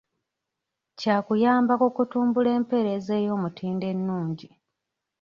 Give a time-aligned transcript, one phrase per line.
[0.99, 4.49] Kya kuyamba ku kutumbula empeereza ey'omutindo ennungi.